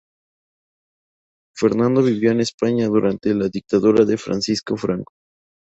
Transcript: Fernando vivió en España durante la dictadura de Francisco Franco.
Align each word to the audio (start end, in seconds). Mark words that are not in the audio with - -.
Fernando 1.55 2.01
vivió 2.01 2.31
en 2.31 2.39
España 2.39 2.87
durante 2.87 3.35
la 3.35 3.49
dictadura 3.49 4.03
de 4.03 4.17
Francisco 4.17 4.75
Franco. 4.75 5.13